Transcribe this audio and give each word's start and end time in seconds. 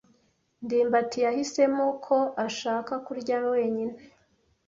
ndimbati 0.63 1.19
yahisemo 1.25 1.85
ko 2.05 2.17
ashaka 2.45 2.93
kurya 3.05 3.37
wenyine. 3.53 3.95